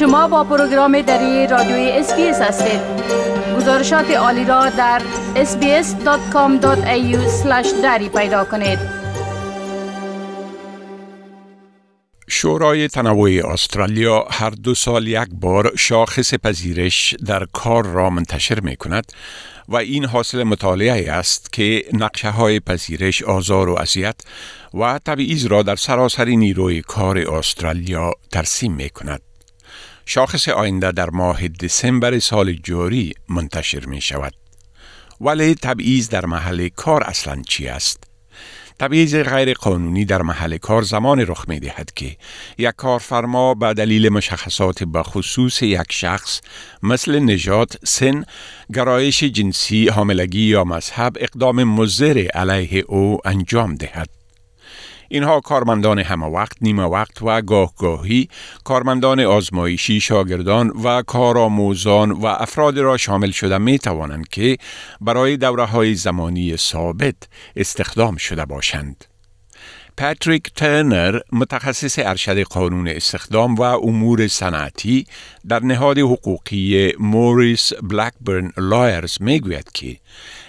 [0.00, 2.80] شما با پروگرام دری رادیوی SBS هستید
[3.56, 5.02] گزارشات عالی را در
[5.34, 7.16] sbs.com.au
[7.82, 8.78] دری پیدا کنید
[12.28, 18.76] شورای تنوع استرالیا هر دو سال یک بار شاخص پذیرش در کار را منتشر می
[18.76, 19.12] کند
[19.68, 24.20] و این حاصل مطالعه است که نقشه های پذیرش آزار و اذیت
[24.74, 29.29] و تبعیض را در سراسر نیروی کار استرالیا ترسیم می کند.
[30.06, 34.32] شاخص آینده در ماه دسامبر سال جاری منتشر می شود.
[35.20, 38.04] ولی تبعیض در محل کار اصلا چی است؟
[38.80, 42.16] تبعیض غیر قانونی در محل کار زمان رخ می دهد که
[42.58, 46.40] یک کارفرما به دلیل مشخصات بخصوص یک شخص
[46.82, 48.24] مثل نژاد، سن،
[48.74, 54.19] گرایش جنسی، حاملگی یا مذهب اقدام مضر علیه او انجام دهد.
[55.12, 58.28] اینها کارمندان همه وقت، نیمه وقت و گاهگاهی،
[58.64, 64.56] کارمندان آزمایشی، شاگردان و کارآموزان و افراد را شامل شده می توانند که
[65.00, 67.16] برای دوره های زمانی ثابت
[67.56, 69.04] استخدام شده باشند.
[69.96, 75.06] پاتریک ترنر متخصص ارشد قانون استخدام و امور صنعتی
[75.48, 79.96] در نهاد حقوقی موریس بلکبرن لایرز می‌گوید که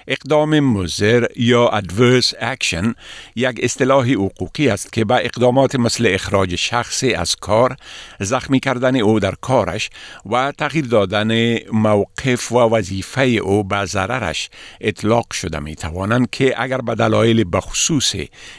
[0.07, 2.95] اقدام مزر یا adverse action
[3.35, 7.75] یک اصطلاح حقوقی است که به اقدامات مثل اخراج شخصی از کار،
[8.19, 9.89] زخمی کردن او در کارش
[10.25, 14.49] و تغییر دادن موقف و وظیفه او به ضررش
[14.81, 18.16] اطلاق شده می توانند که اگر به دلایل بخصوص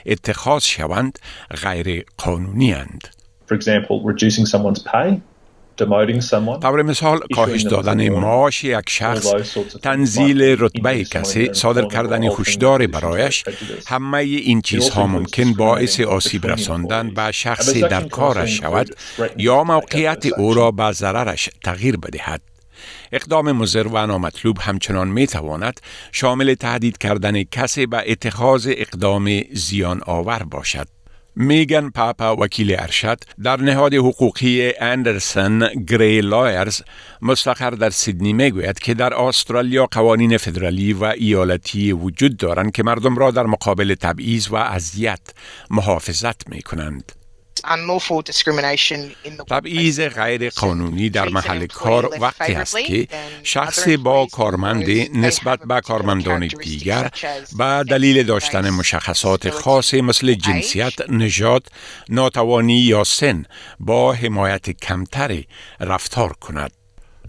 [0.07, 1.19] اتخاذ شوند
[1.63, 3.09] غیر قانونی اند.
[3.49, 5.21] For example, reducing someone's pay
[6.63, 9.33] طور مثال کاهش دادن معاش یک شخص
[9.83, 13.45] تنزیل رتبه کسی صادر کردن هشدار برایش
[13.87, 18.97] همه این چیزها ممکن باعث آسیب رساندن به شخصی در کارش شود
[19.37, 22.43] یا موقعیت او را به ضررش تغییر بدهد
[23.13, 25.81] اقدام مزر و نامطلوب همچنان می تواند
[26.13, 30.89] شامل تهدید کردن کسی به اتخاذ اقدام زیان آور باشد.
[31.37, 36.83] میگن پاپا وکیل ارشد در نهاد حقوقی اندرسن گری لایرز
[37.23, 43.17] مستقر در سیدنی می‌گوید که در استرالیا قوانین فدرالی و ایالتی وجود دارند که مردم
[43.17, 45.21] را در مقابل تبعیض و اذیت
[45.71, 47.22] محافظت می کنند.
[49.49, 53.09] تبعیض غیر قانونی در محل کار وقتی است که
[53.43, 57.11] شخص با کارمند نسبت به کارمندان دیگر
[57.59, 61.67] به دلیل داشتن مشخصات خاص مثل جنسیت، نژاد،
[62.09, 63.45] ناتوانی یا سن
[63.81, 65.47] با حمایت کمتری
[65.81, 66.82] رفتار کند.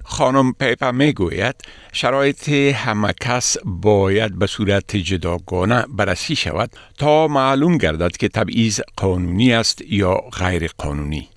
[0.03, 1.55] خانم پیپا می گوید
[1.93, 9.53] شرایط همه کس باید به صورت جداگانه بررسی شود تا معلوم گردد که تبعیض قانونی
[9.53, 11.29] است یا غیر قانونی.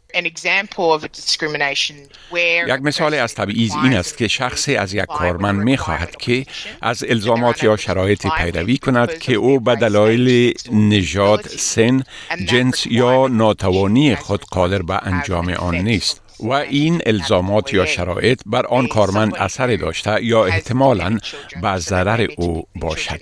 [2.66, 6.46] یک مثال از تبعیض این است که شخصی از یک کارمند می خواهد که
[6.82, 12.02] از الزامات یا شرایط پیروی کند که او به دلایل نژاد، سن،
[12.48, 16.25] جنس یا ناتوانی خود قادر به انجام آن نیست.
[16.40, 21.18] و این الزامات یا شرایط بر آن کارمند اثر داشته یا احتمالا
[21.62, 23.20] به ضرر او باشد.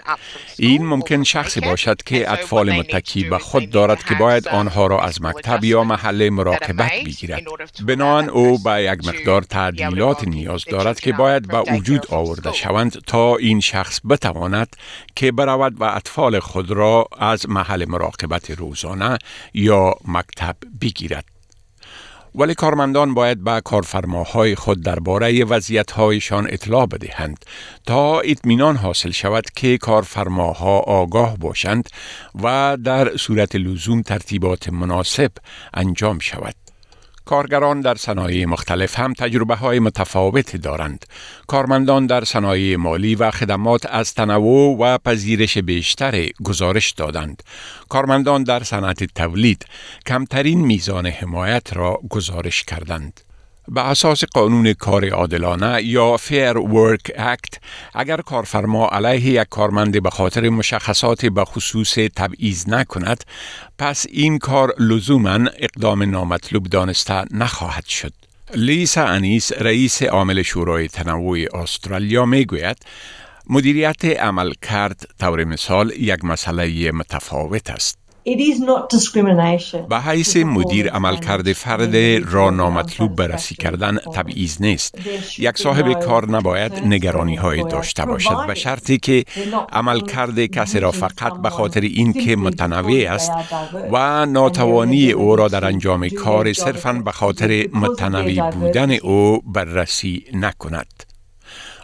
[0.58, 5.22] این ممکن شخصی باشد که اطفال متکی به خود دارد که باید آنها را از
[5.22, 7.42] مکتب یا محل مراقبت بگیرد.
[7.86, 13.36] بنان او به یک مقدار تعدیلات نیاز دارد که باید به وجود آورده شوند تا
[13.36, 14.76] این شخص بتواند
[15.16, 19.18] که برود و اطفال خود را از محل مراقبت روزانه
[19.54, 21.33] یا مکتب بگیرد.
[22.34, 27.44] ولی کارمندان باید به کارفرماهای خود درباره وضعیتهایشان اطلاع بدهند
[27.86, 31.88] تا اطمینان حاصل شود که کارفرماها آگاه باشند
[32.42, 35.30] و در صورت لزوم ترتیبات مناسب
[35.74, 36.63] انجام شود.
[37.24, 41.06] کارگران در صنایع مختلف هم تجربه های متفاوتی دارند.
[41.46, 47.42] کارمندان در صنایع مالی و خدمات از تنوع و پذیرش بیشتر گزارش دادند.
[47.88, 49.66] کارمندان در صنعت تولید
[50.06, 53.20] کمترین میزان حمایت را گزارش کردند.
[53.68, 57.58] به اساس قانون کار عادلانه یا Fair Work Act
[57.94, 63.24] اگر کارفرما علیه یک کارمند به خاطر مشخصات به خصوص تبعیض نکند
[63.78, 68.12] پس این کار لزوما اقدام نامطلوب دانسته نخواهد شد.
[68.54, 72.76] لیسا انیس رئیس عامل شورای تنوع استرالیا می گوید
[73.50, 78.03] مدیریت عمل کرد طور مثال یک مسئله متفاوت است.
[79.88, 81.96] به حیث مدیر عملکرد فرد
[82.32, 84.94] را نامطلوب بررسی کردن تبعیض نیست.
[85.38, 89.24] یک صاحب کار نباید نگرانی های داشته باشد به شرطی که
[89.72, 93.32] عملکرد کسی را فقط به خاطر اینکه متنوع است
[93.92, 101.13] و ناتوانی او را در انجام کار صرفا به خاطر متنوع بودن او بررسی نکند.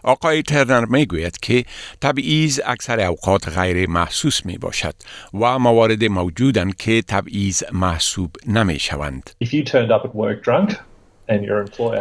[0.04, 1.64] آقای ترنر می گوید که
[2.00, 4.94] تبعیض اکثر اوقات غیر محسوس می باشد
[5.34, 9.30] و موارد موجودند که تبعیض محسوب نمی شوند.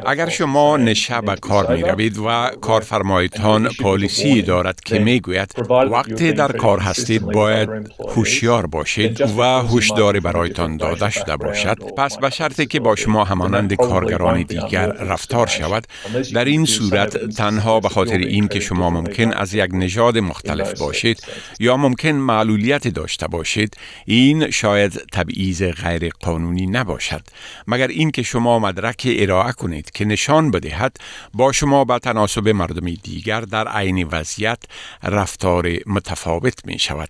[0.05, 6.31] اگر شما نشه به کار می روید و کارفرمایتان پالیسی دارد که می گوید وقتی
[6.31, 7.69] در کار هستید باید
[8.15, 11.77] هوشیار باشید و هوشداری برایتان داده شده باشد.
[11.97, 15.87] پس به شرطی که با شما همانند کارگران دیگر رفتار شود
[16.33, 21.23] در این صورت تنها به خاطر این که شما ممکن از یک نژاد مختلف باشید
[21.59, 27.21] یا ممکن معلولیت داشته باشید این شاید تبعیض غیر قانونی نباشد.
[27.67, 30.97] مگر اینکه شما مدرک ارائه کنید که نشان بدهد
[31.33, 34.59] با شما به تناسب مردم دیگر در عین وضعیت
[35.03, 37.09] رفتار متفاوت می شود.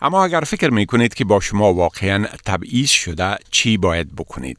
[0.00, 4.58] اما اگر فکر می کنید که با شما واقعا تبعیض شده چی باید بکنید؟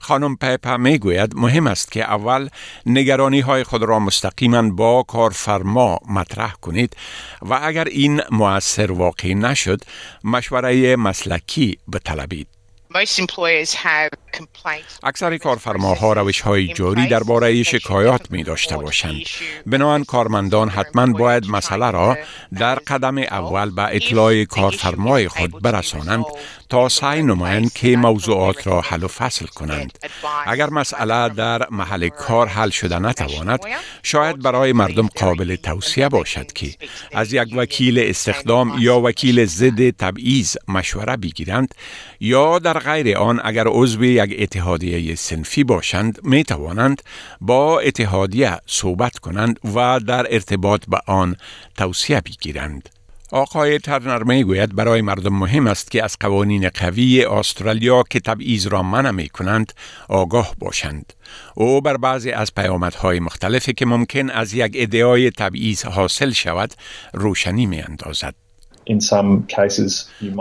[0.00, 2.48] خانم پیپا می گوید مهم است که اول
[2.86, 6.96] نگرانی های خود را مستقیما با کارفرما مطرح کنید
[7.42, 9.80] و اگر این مؤثر واقع نشد
[10.24, 12.55] مشوره مسلکی بطلبید.
[15.02, 19.22] اکثر کارفرماها روش های جاری درباره شکایات می داشته باشند.
[19.66, 22.18] بنابراین کارمندان حتما باید مسئله را
[22.58, 26.24] در قدم اول به اطلاع کارفرمای خود برسانند
[26.68, 29.98] تا سعی نمایند که موضوعات را حل و فصل کنند.
[30.46, 33.60] اگر مسئله در محل کار حل شده نتواند،
[34.02, 36.74] شاید برای مردم قابل توصیه باشد که
[37.12, 41.74] از یک وکیل استخدام یا وکیل ضد تبعیض مشوره بگیرند
[42.20, 47.02] یا در غیر آن اگر عضو یک اتحادیه سنفی باشند می توانند
[47.40, 51.36] با اتحادیه صحبت کنند و در ارتباط به آن
[51.76, 52.88] توصیه بگیرند.
[53.32, 58.66] آقای ترنر می گوید برای مردم مهم است که از قوانین قوی استرالیا که تبعیض
[58.66, 59.72] را منع می کنند
[60.08, 61.12] آگاه باشند.
[61.54, 66.74] او بر بعضی از پیامدهای مختلفی که ممکن از یک ادعای تبعیض حاصل شود
[67.12, 68.45] روشنی می اندازد.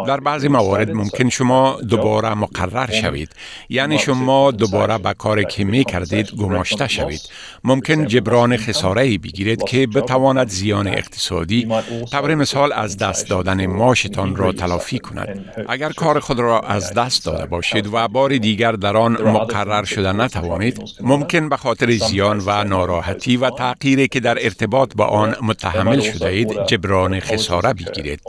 [0.08, 3.30] در بعضی موارد ممکن شما دوباره مقرر شوید.
[3.70, 7.22] یعنی شما دوباره به کاری که می کردید گماشته شوید.
[7.64, 11.68] ممکن جبران خساره بگیرید که بتواند زیان اقتصادی
[12.12, 15.46] طبر مثال از دست دادن ماشتان را تلافی کند.
[15.70, 20.12] اگر کار خود را از دست داده باشید و بار دیگر در آن مقرر شده
[20.12, 20.82] نتوانید.
[21.02, 26.28] ممکن به خاطر زیان و ناراحتی و تغییری که در ارتباط با آن متحمل شده
[26.28, 28.22] اید جبران خساره بگیرید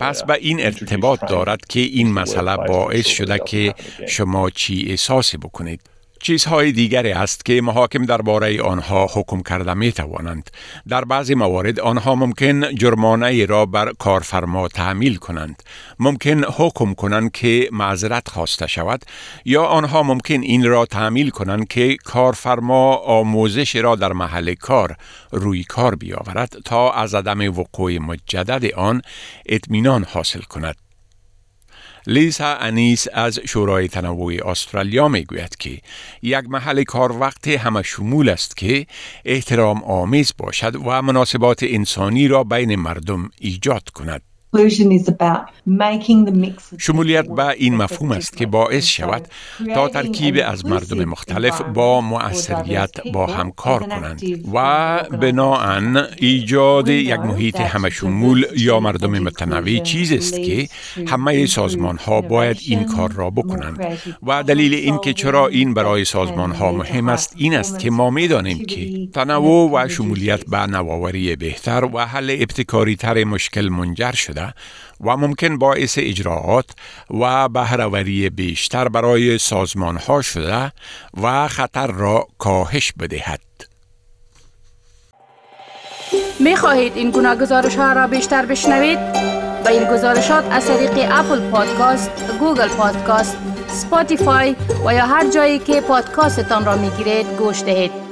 [0.00, 3.74] پس به این ارتباط دارد که این مسئله باعث شده که
[4.08, 5.80] شما چی احساسی بکنید.
[6.24, 10.50] چیزهای دیگری است که محاکم درباره آنها حکم کرده می توانند.
[10.88, 15.62] در بعضی موارد آنها ممکن جرمانه را بر کارفرما تحمیل کنند.
[15.98, 19.04] ممکن حکم کنند که معذرت خواسته شود
[19.44, 24.96] یا آنها ممکن این را تحمیل کنند که کارفرما آموزش را در محل کار
[25.30, 29.02] روی کار بیاورد تا از عدم وقوع مجدد آن
[29.46, 30.83] اطمینان حاصل کند.
[32.06, 35.78] لیسا انیس از شورای تنوع استرالیا می گوید که
[36.22, 38.86] یک محل کار وقت همه شمول است که
[39.24, 44.33] احترام آمیز باشد و مناسبات انسانی را بین مردم ایجاد کند.
[46.78, 49.28] شمولیت به این مفهوم است که باعث شود
[49.74, 54.22] تا ترکیب از مردم مختلف با مؤثریت با هم کار کنند
[54.54, 60.68] و بناهن ایجاد یک محیط همه شمول یا مردم متنوع چیز است که
[61.06, 63.98] همه سازمان ها باید این کار را بکنند.
[64.22, 68.28] و دلیل اینکه چرا این برای سازمان ها مهم است این است که ما می
[68.28, 74.12] دانیم که تنوع و شمولیت به نوآوری بهتر و حل ابتکاری تر مشکل منجر
[74.44, 74.54] شده
[75.00, 76.70] و ممکن باعث اجراعات
[77.10, 80.72] و بهرهوری بیشتر برای سازمان ها شده
[81.22, 83.40] و خطر را کاهش بدهد.
[86.40, 88.98] می خواهید این گونه گزارش ها را بیشتر بشنوید؟
[89.64, 93.36] با این گزارشات از طریق Apple Podcast، Google Podcast،
[93.68, 98.03] Spotify و یا هر جایی که پادکاستتان را می گیرید گوش دهید.